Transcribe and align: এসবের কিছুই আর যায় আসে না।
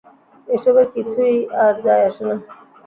এসবের 0.47 0.87
কিছুই 0.95 1.33
আর 1.63 1.73
যায় 1.85 2.03
আসে 2.09 2.23
না। 2.29 2.35